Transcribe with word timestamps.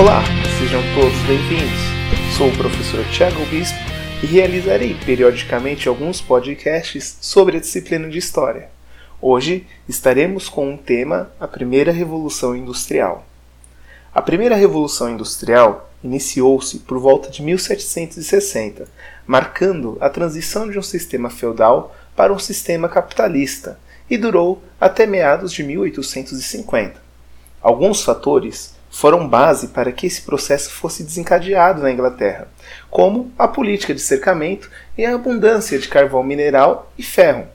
Olá, 0.00 0.22
sejam 0.58 0.80
todos 0.94 1.18
bem-vindos. 1.26 1.78
Sou 2.34 2.48
o 2.48 2.56
professor 2.56 3.04
Tiago 3.12 3.44
Bispo 3.50 3.76
e 4.22 4.26
realizarei 4.26 4.94
periodicamente 4.94 5.90
alguns 5.90 6.22
podcasts 6.22 7.18
sobre 7.20 7.58
a 7.58 7.60
disciplina 7.60 8.08
de 8.08 8.16
História. 8.16 8.70
Hoje 9.20 9.66
estaremos 9.86 10.48
com 10.48 10.70
um 10.70 10.76
tema: 10.78 11.30
a 11.38 11.46
Primeira 11.46 11.92
Revolução 11.92 12.56
Industrial. 12.56 13.26
A 14.14 14.22
Primeira 14.22 14.56
Revolução 14.56 15.10
Industrial 15.10 15.92
iniciou-se 16.02 16.78
por 16.78 16.98
volta 16.98 17.28
de 17.28 17.42
1760, 17.42 18.88
marcando 19.26 19.98
a 20.00 20.08
transição 20.08 20.70
de 20.70 20.78
um 20.78 20.82
sistema 20.82 21.28
feudal 21.28 21.94
para 22.16 22.32
um 22.32 22.38
sistema 22.38 22.88
capitalista 22.88 23.78
e 24.08 24.16
durou 24.16 24.62
até 24.80 25.04
meados 25.04 25.52
de 25.52 25.62
1850. 25.62 26.98
Alguns 27.60 28.02
fatores 28.02 28.79
foram 28.90 29.28
base 29.28 29.68
para 29.68 29.92
que 29.92 30.06
esse 30.06 30.22
processo 30.22 30.70
fosse 30.72 31.04
desencadeado 31.04 31.80
na 31.80 31.92
Inglaterra, 31.92 32.48
como 32.90 33.32
a 33.38 33.46
política 33.46 33.94
de 33.94 34.00
cercamento 34.00 34.68
e 34.98 35.06
a 35.06 35.14
abundância 35.14 35.78
de 35.78 35.88
carvão 35.88 36.24
mineral 36.24 36.92
e 36.98 37.02
ferro. 37.02 37.46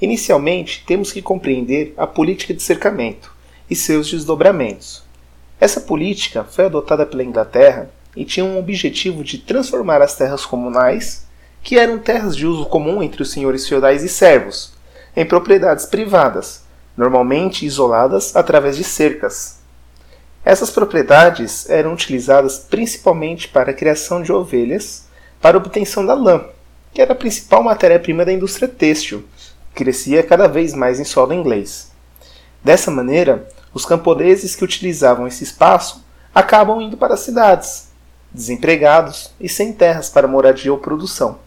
Inicialmente, 0.00 0.84
temos 0.86 1.12
que 1.12 1.22
compreender 1.22 1.94
a 1.96 2.06
política 2.06 2.52
de 2.52 2.62
cercamento 2.62 3.32
e 3.70 3.76
seus 3.76 4.10
desdobramentos. 4.10 5.02
Essa 5.58 5.80
política 5.80 6.44
foi 6.44 6.66
adotada 6.66 7.06
pela 7.06 7.24
Inglaterra 7.24 7.88
e 8.14 8.24
tinha 8.24 8.44
um 8.44 8.58
objetivo 8.58 9.24
de 9.24 9.38
transformar 9.38 10.02
as 10.02 10.14
terras 10.14 10.44
comunais, 10.44 11.26
que 11.62 11.78
eram 11.78 11.98
terras 11.98 12.36
de 12.36 12.46
uso 12.46 12.66
comum 12.66 13.02
entre 13.02 13.22
os 13.22 13.30
senhores 13.30 13.66
feudais 13.66 14.02
e 14.02 14.08
servos, 14.08 14.74
em 15.16 15.24
propriedades 15.24 15.86
privadas, 15.86 16.64
normalmente 16.96 17.64
isoladas 17.64 18.36
através 18.36 18.76
de 18.76 18.84
cercas. 18.84 19.55
Essas 20.46 20.70
propriedades 20.70 21.68
eram 21.68 21.92
utilizadas 21.92 22.56
principalmente 22.56 23.48
para 23.48 23.72
a 23.72 23.74
criação 23.74 24.22
de 24.22 24.30
ovelhas, 24.30 25.08
para 25.40 25.56
obtenção 25.56 26.06
da 26.06 26.14
lã, 26.14 26.44
que 26.94 27.02
era 27.02 27.14
a 27.14 27.16
principal 27.16 27.64
matéria-prima 27.64 28.24
da 28.24 28.32
indústria 28.32 28.68
têxtil, 28.68 29.24
que 29.74 29.82
crescia 29.82 30.22
cada 30.22 30.46
vez 30.46 30.72
mais 30.72 31.00
em 31.00 31.04
solo 31.04 31.32
inglês. 31.32 31.90
Dessa 32.62 32.92
maneira, 32.92 33.48
os 33.74 33.84
camponeses 33.84 34.54
que 34.54 34.62
utilizavam 34.62 35.26
esse 35.26 35.42
espaço 35.42 36.06
acabam 36.32 36.80
indo 36.80 36.96
para 36.96 37.14
as 37.14 37.20
cidades, 37.20 37.88
desempregados 38.30 39.32
e 39.40 39.48
sem 39.48 39.72
terras 39.72 40.08
para 40.08 40.28
moradia 40.28 40.70
ou 40.70 40.78
produção. 40.78 41.40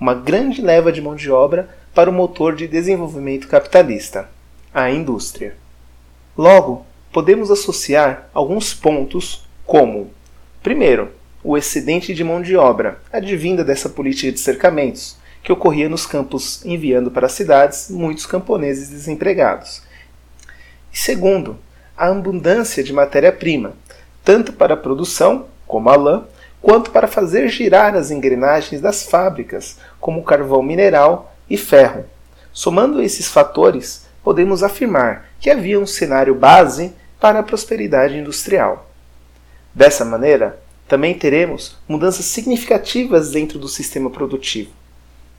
Uma 0.00 0.14
grande 0.14 0.62
leva 0.62 0.90
de 0.90 1.02
mão 1.02 1.14
de 1.14 1.30
obra 1.30 1.68
para 1.94 2.08
o 2.08 2.14
motor 2.14 2.56
de 2.56 2.66
desenvolvimento 2.66 3.46
capitalista, 3.46 4.26
a 4.72 4.90
indústria. 4.90 5.54
Logo, 6.34 6.86
podemos 7.18 7.50
associar 7.50 8.28
alguns 8.32 8.72
pontos 8.72 9.44
como: 9.66 10.12
primeiro, 10.62 11.10
o 11.42 11.58
excedente 11.58 12.14
de 12.14 12.22
mão 12.22 12.40
de 12.40 12.56
obra, 12.56 13.00
advinda 13.12 13.64
dessa 13.64 13.88
política 13.88 14.30
de 14.30 14.38
cercamentos, 14.38 15.16
que 15.42 15.50
ocorria 15.50 15.88
nos 15.88 16.06
campos, 16.06 16.64
enviando 16.64 17.10
para 17.10 17.26
as 17.26 17.32
cidades 17.32 17.90
muitos 17.90 18.24
camponeses 18.24 18.88
desempregados. 18.88 19.82
E 20.92 20.96
segundo, 20.96 21.58
a 21.96 22.06
abundância 22.06 22.84
de 22.84 22.92
matéria-prima, 22.92 23.72
tanto 24.24 24.52
para 24.52 24.74
a 24.74 24.76
produção, 24.76 25.46
como 25.66 25.90
a 25.90 25.96
lã, 25.96 26.24
quanto 26.62 26.92
para 26.92 27.08
fazer 27.08 27.48
girar 27.48 27.96
as 27.96 28.12
engrenagens 28.12 28.80
das 28.80 29.02
fábricas, 29.02 29.76
como 29.98 30.22
carvão 30.22 30.62
mineral 30.62 31.34
e 31.50 31.56
ferro. 31.56 32.04
Somando 32.52 33.02
esses 33.02 33.26
fatores, 33.26 34.06
podemos 34.22 34.62
afirmar 34.62 35.30
que 35.40 35.50
havia 35.50 35.80
um 35.80 35.86
cenário 35.86 36.32
base 36.32 36.94
para 37.20 37.40
a 37.40 37.42
prosperidade 37.42 38.16
industrial. 38.16 38.88
Dessa 39.74 40.04
maneira, 40.04 40.58
também 40.88 41.14
teremos 41.14 41.76
mudanças 41.86 42.24
significativas 42.24 43.30
dentro 43.30 43.58
do 43.58 43.68
sistema 43.68 44.08
produtivo. 44.08 44.70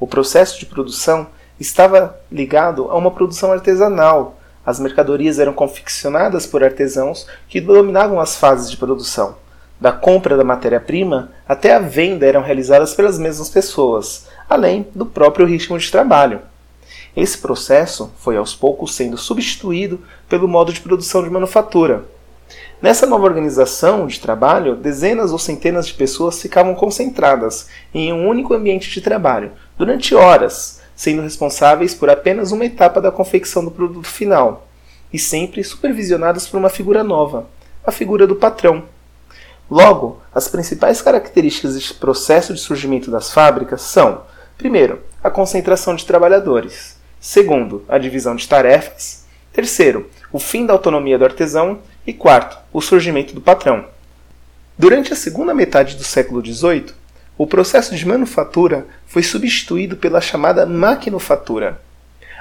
O 0.00 0.06
processo 0.06 0.58
de 0.58 0.66
produção 0.66 1.28
estava 1.60 2.18
ligado 2.30 2.90
a 2.90 2.96
uma 2.96 3.10
produção 3.10 3.52
artesanal. 3.52 4.38
As 4.64 4.80
mercadorias 4.80 5.38
eram 5.38 5.52
confeccionadas 5.52 6.46
por 6.46 6.64
artesãos 6.64 7.26
que 7.48 7.60
dominavam 7.60 8.18
as 8.18 8.36
fases 8.36 8.70
de 8.70 8.76
produção. 8.76 9.36
Da 9.78 9.92
compra 9.92 10.36
da 10.36 10.44
matéria-prima 10.44 11.30
até 11.46 11.74
a 11.74 11.78
venda 11.78 12.24
eram 12.24 12.42
realizadas 12.42 12.94
pelas 12.94 13.18
mesmas 13.18 13.50
pessoas, 13.50 14.26
além 14.48 14.86
do 14.94 15.04
próprio 15.04 15.46
ritmo 15.46 15.78
de 15.78 15.90
trabalho. 15.90 16.40
Esse 17.16 17.38
processo 17.38 18.10
foi 18.18 18.36
aos 18.36 18.54
poucos 18.54 18.94
sendo 18.94 19.16
substituído 19.16 20.00
pelo 20.28 20.48
modo 20.48 20.72
de 20.72 20.80
produção 20.80 21.22
de 21.22 21.30
manufatura. 21.30 22.04
Nessa 22.82 23.06
nova 23.06 23.24
organização 23.24 24.06
de 24.06 24.20
trabalho, 24.20 24.74
dezenas 24.74 25.32
ou 25.32 25.38
centenas 25.38 25.86
de 25.86 25.94
pessoas 25.94 26.42
ficavam 26.42 26.74
concentradas 26.74 27.68
em 27.94 28.12
um 28.12 28.28
único 28.28 28.52
ambiente 28.52 28.90
de 28.90 29.00
trabalho 29.00 29.52
durante 29.78 30.14
horas, 30.14 30.80
sendo 30.94 31.22
responsáveis 31.22 31.94
por 31.94 32.10
apenas 32.10 32.52
uma 32.52 32.66
etapa 32.66 33.00
da 33.00 33.10
confecção 33.10 33.64
do 33.64 33.70
produto 33.70 34.06
final, 34.06 34.66
e 35.12 35.18
sempre 35.18 35.62
supervisionadas 35.62 36.46
por 36.46 36.58
uma 36.58 36.68
figura 36.68 37.04
nova, 37.04 37.46
a 37.86 37.92
figura 37.92 38.26
do 38.26 38.36
patrão. 38.36 38.84
Logo, 39.70 40.20
as 40.34 40.48
principais 40.48 41.00
características 41.00 41.74
deste 41.74 41.94
processo 41.94 42.52
de 42.52 42.60
surgimento 42.60 43.10
das 43.10 43.32
fábricas 43.32 43.80
são, 43.82 44.22
primeiro, 44.58 45.00
a 45.22 45.30
concentração 45.30 45.94
de 45.94 46.04
trabalhadores. 46.04 46.93
Segundo, 47.24 47.86
a 47.88 47.96
divisão 47.96 48.36
de 48.36 48.46
tarefas. 48.46 49.24
Terceiro, 49.50 50.10
o 50.30 50.38
fim 50.38 50.66
da 50.66 50.74
autonomia 50.74 51.16
do 51.18 51.24
artesão. 51.24 51.78
E 52.06 52.12
quarto, 52.12 52.58
o 52.70 52.82
surgimento 52.82 53.34
do 53.34 53.40
patrão. 53.40 53.86
Durante 54.78 55.10
a 55.10 55.16
segunda 55.16 55.54
metade 55.54 55.96
do 55.96 56.04
século 56.04 56.44
XVIII, 56.44 56.88
o 57.38 57.46
processo 57.46 57.96
de 57.96 58.06
manufatura 58.06 58.86
foi 59.06 59.22
substituído 59.22 59.96
pela 59.96 60.20
chamada 60.20 60.66
maquinofatura. 60.66 61.80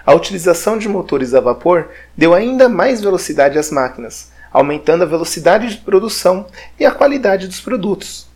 A 0.06 0.14
utilização 0.14 0.78
de 0.78 0.90
motores 0.90 1.34
a 1.34 1.40
vapor 1.40 1.88
deu 2.18 2.34
ainda 2.34 2.68
mais 2.68 3.00
velocidade 3.00 3.58
às 3.58 3.72
máquinas, 3.72 4.34
aumentando 4.52 5.04
a 5.04 5.08
velocidade 5.08 5.70
de 5.70 5.78
produção 5.78 6.46
e 6.78 6.86
a 6.86 6.92
qualidade 6.92 7.48
dos 7.48 7.62
produtos. 7.62 8.28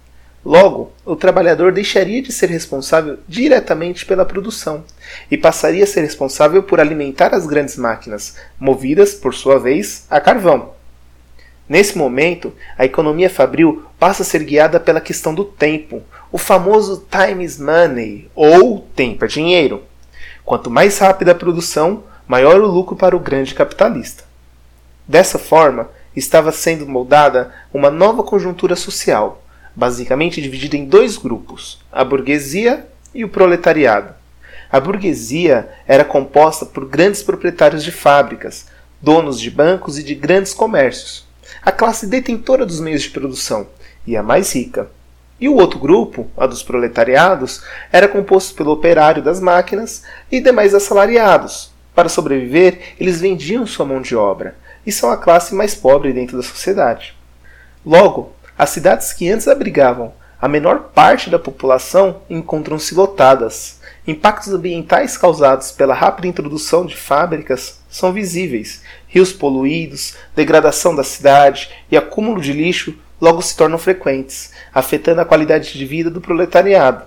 Logo, 0.47 0.93
o 1.03 1.13
trabalhador 1.13 1.73
deixaria 1.73 2.21
de 2.21 2.31
ser 2.31 2.49
responsável 2.49 3.19
diretamente 3.27 4.05
pela 4.05 4.23
produção 4.23 4.85
e 5.29 5.37
passaria 5.37 5.83
a 5.83 5.87
ser 5.87 5.99
responsável 5.99 6.63
por 6.63 6.79
alimentar 6.79 7.35
as 7.35 7.45
grandes 7.45 7.75
máquinas, 7.75 8.37
movidas, 8.57 9.13
por 9.13 9.33
sua 9.33 9.59
vez, 9.59 10.05
a 10.09 10.21
carvão. 10.21 10.71
Nesse 11.67 11.97
momento, 11.97 12.53
a 12.77 12.85
economia 12.85 13.29
fabril 13.29 13.83
passa 13.99 14.23
a 14.23 14.25
ser 14.25 14.41
guiada 14.45 14.79
pela 14.79 15.01
questão 15.01 15.35
do 15.35 15.43
tempo, 15.43 16.01
o 16.31 16.37
famoso 16.37 17.05
time 17.11 17.43
is 17.43 17.59
money, 17.59 18.31
ou 18.33 18.87
tempo 18.95 19.25
é 19.25 19.27
dinheiro. 19.27 19.83
Quanto 20.45 20.71
mais 20.71 20.97
rápida 20.97 21.33
a 21.33 21.35
produção, 21.35 22.05
maior 22.25 22.61
o 22.61 22.67
lucro 22.67 22.95
para 22.95 23.17
o 23.17 23.19
grande 23.19 23.53
capitalista. 23.53 24.23
Dessa 25.05 25.37
forma, 25.37 25.89
estava 26.15 26.53
sendo 26.53 26.87
moldada 26.87 27.53
uma 27.73 27.91
nova 27.91 28.23
conjuntura 28.23 28.77
social 28.77 29.43
basicamente 29.77 30.41
dividida 30.41 30.75
em 30.75 30.85
dois 30.85 31.17
grupos, 31.17 31.77
a 31.91 32.03
burguesia 32.03 32.87
e 33.13 33.23
o 33.23 33.29
proletariado. 33.29 34.11
A 34.71 34.79
burguesia 34.79 35.69
era 35.87 36.03
composta 36.03 36.65
por 36.65 36.87
grandes 36.87 37.21
proprietários 37.21 37.83
de 37.83 37.91
fábricas, 37.91 38.65
donos 38.99 39.39
de 39.39 39.51
bancos 39.51 39.99
e 39.99 40.03
de 40.03 40.15
grandes 40.15 40.51
comércios, 40.51 41.27
a 41.61 41.71
classe 41.71 42.07
detentora 42.07 42.65
dos 42.65 42.79
meios 42.79 43.03
de 43.03 43.11
produção 43.11 43.67
e 44.05 44.17
a 44.17 44.23
mais 44.23 44.51
rica. 44.55 44.89
E 45.39 45.47
o 45.47 45.53
outro 45.53 45.77
grupo, 45.77 46.27
a 46.35 46.47
dos 46.47 46.63
proletariados, 46.63 47.61
era 47.91 48.07
composto 48.07 48.55
pelo 48.55 48.71
operário 48.71 49.21
das 49.21 49.39
máquinas 49.39 50.01
e 50.31 50.41
demais 50.41 50.73
assalariados. 50.73 51.71
Para 51.93 52.09
sobreviver, 52.09 52.95
eles 52.99 53.21
vendiam 53.21 53.67
sua 53.67 53.85
mão 53.85 54.01
de 54.01 54.15
obra 54.15 54.55
e 54.83 54.91
são 54.91 55.11
a 55.11 55.17
classe 55.17 55.53
mais 55.53 55.75
pobre 55.75 56.11
dentro 56.13 56.35
da 56.35 56.41
sociedade. 56.41 57.15
Logo, 57.85 58.33
as 58.57 58.71
cidades 58.71 59.13
que 59.13 59.29
antes 59.29 59.47
abrigavam 59.47 60.13
a 60.39 60.47
menor 60.47 60.91
parte 60.93 61.31
da 61.31 61.39
população 61.39 62.21
encontram-se 62.29 62.93
lotadas. 62.93 63.79
Impactos 64.05 64.53
ambientais 64.53 65.17
causados 65.17 65.71
pela 65.71 65.95
rápida 65.95 66.27
introdução 66.27 66.85
de 66.85 66.95
fábricas 66.95 67.79
são 67.89 68.13
visíveis. 68.13 68.83
Rios 69.07 69.33
poluídos, 69.33 70.15
degradação 70.35 70.95
da 70.95 71.03
cidade 71.03 71.69
e 71.91 71.97
acúmulo 71.97 72.39
de 72.39 72.53
lixo 72.53 72.95
logo 73.19 73.41
se 73.41 73.57
tornam 73.57 73.79
frequentes, 73.79 74.51
afetando 74.71 75.21
a 75.21 75.25
qualidade 75.25 75.73
de 75.73 75.85
vida 75.85 76.11
do 76.11 76.21
proletariado. 76.21 77.03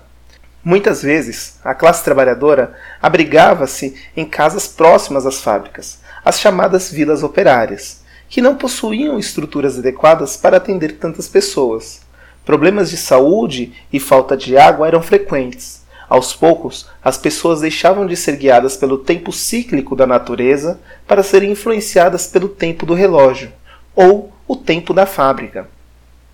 Muitas 0.61 1.01
vezes, 1.01 1.57
a 1.63 1.73
classe 1.73 2.03
trabalhadora 2.03 2.75
abrigava-se 3.01 3.95
em 4.15 4.25
casas 4.25 4.67
próximas 4.67 5.25
às 5.25 5.41
fábricas, 5.41 6.01
as 6.23 6.37
chamadas 6.39 6.91
vilas 6.91 7.23
operárias 7.23 8.00
que 8.31 8.41
não 8.41 8.55
possuíam 8.55 9.19
estruturas 9.19 9.77
adequadas 9.77 10.37
para 10.37 10.55
atender 10.55 10.93
tantas 10.93 11.27
pessoas. 11.27 11.99
Problemas 12.45 12.89
de 12.89 12.95
saúde 12.95 13.73
e 13.91 13.99
falta 13.99 14.37
de 14.37 14.57
água 14.57 14.87
eram 14.87 15.03
frequentes. 15.03 15.81
Aos 16.07 16.33
poucos, 16.33 16.87
as 17.03 17.17
pessoas 17.17 17.59
deixavam 17.59 18.07
de 18.07 18.15
ser 18.15 18.37
guiadas 18.37 18.77
pelo 18.77 18.97
tempo 18.97 19.33
cíclico 19.33 19.97
da 19.97 20.07
natureza 20.07 20.79
para 21.05 21.23
serem 21.23 21.51
influenciadas 21.51 22.25
pelo 22.25 22.47
tempo 22.47 22.85
do 22.85 22.93
relógio, 22.93 23.51
ou 23.93 24.31
o 24.47 24.55
tempo 24.55 24.93
da 24.93 25.05
fábrica. 25.05 25.67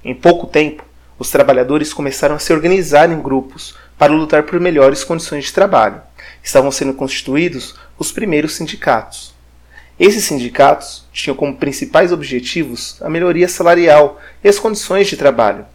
Em 0.05 0.13
pouco 0.13 0.45
tempo, 0.45 0.83
os 1.17 1.31
trabalhadores 1.31 1.93
começaram 1.93 2.35
a 2.35 2.39
se 2.39 2.53
organizar 2.53 3.11
em 3.11 3.19
grupos 3.19 3.75
para 3.97 4.13
lutar 4.13 4.43
por 4.43 4.59
melhores 4.59 5.03
condições 5.03 5.45
de 5.45 5.53
trabalho. 5.53 5.99
Estavam 6.43 6.69
sendo 6.69 6.93
constituídos 6.93 7.73
os 7.97 8.11
primeiros 8.11 8.55
sindicatos. 8.55 9.36
Esses 9.99 10.25
sindicatos 10.25 11.05
tinham 11.11 11.35
como 11.35 11.55
principais 11.55 12.11
objetivos 12.11 13.01
a 13.01 13.09
melhoria 13.09 13.47
salarial 13.47 14.21
e 14.43 14.47
as 14.47 14.59
condições 14.59 15.07
de 15.07 15.17
trabalho. 15.17 15.65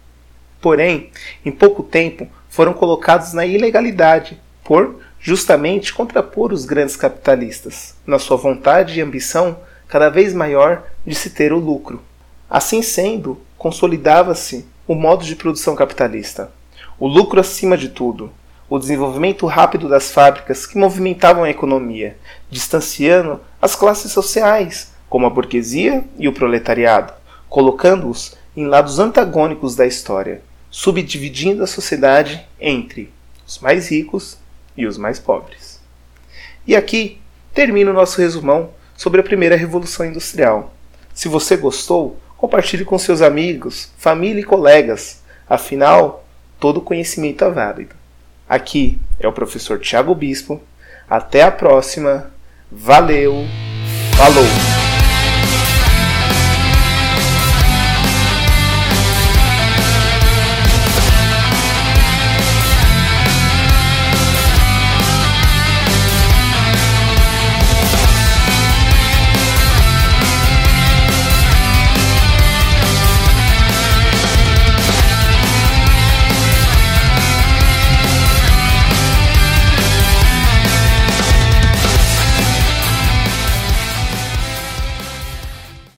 Porém, 0.61 1.09
em 1.45 1.51
pouco 1.51 1.83
tempo 1.83 2.27
foram 2.49 2.73
colocados 2.73 3.33
na 3.33 3.45
ilegalidade 3.45 4.39
por 4.63 5.01
justamente 5.19 5.93
contrapor 5.93 6.53
os 6.53 6.63
grandes 6.63 6.95
capitalistas, 6.95 7.95
na 8.07 8.17
sua 8.17 8.37
vontade 8.37 8.97
e 8.97 9.01
ambição 9.01 9.57
cada 9.87 10.09
vez 10.09 10.33
maior 10.33 10.83
de 11.05 11.15
se 11.15 11.29
ter 11.29 11.51
o 11.51 11.59
lucro. 11.59 12.01
Assim 12.49 12.81
sendo, 12.81 13.41
consolidava-se 13.57 14.65
o 14.87 14.95
modo 14.95 15.25
de 15.25 15.35
produção 15.35 15.75
capitalista. 15.75 16.51
O 16.97 17.07
lucro 17.07 17.39
acima 17.39 17.77
de 17.77 17.89
tudo, 17.89 18.31
o 18.73 18.79
desenvolvimento 18.79 19.45
rápido 19.45 19.87
das 19.87 20.09
fábricas 20.09 20.65
que 20.65 20.79
movimentavam 20.79 21.43
a 21.43 21.49
economia, 21.51 22.17
distanciando 22.49 23.39
as 23.61 23.75
classes 23.75 24.11
sociais, 24.11 24.91
como 25.07 25.27
a 25.27 25.29
burguesia 25.29 26.03
e 26.17 26.27
o 26.27 26.33
proletariado, 26.33 27.13
colocando-os 27.47 28.35
em 28.57 28.65
lados 28.65 28.97
antagônicos 28.97 29.75
da 29.75 29.85
história, 29.85 30.41
subdividindo 30.71 31.63
a 31.63 31.67
sociedade 31.67 32.47
entre 32.59 33.13
os 33.45 33.59
mais 33.59 33.91
ricos 33.91 34.39
e 34.75 34.87
os 34.87 34.97
mais 34.97 35.19
pobres. 35.19 35.79
E 36.65 36.75
aqui 36.75 37.21
termina 37.53 37.91
o 37.91 37.93
nosso 37.93 38.19
resumão 38.19 38.71
sobre 38.97 39.21
a 39.21 39.23
primeira 39.23 39.55
revolução 39.55 40.03
industrial. 40.03 40.73
Se 41.13 41.27
você 41.27 41.55
gostou, 41.55 42.17
compartilhe 42.35 42.83
com 42.83 42.97
seus 42.97 43.21
amigos, 43.21 43.91
família 43.99 44.41
e 44.41 44.43
colegas. 44.43 45.21
Afinal, 45.47 46.25
todo 46.59 46.81
conhecimento 46.81 47.43
é 47.43 47.51
válido. 47.51 48.02
Aqui 48.53 48.99
é 49.19 49.27
o 49.27 49.33
professor 49.33 49.79
Tiago 49.79 50.13
Bispo. 50.13 50.61
Até 51.09 51.41
a 51.41 51.49
próxima. 51.49 52.29
Valeu. 52.71 53.47
Falou. 54.15 54.82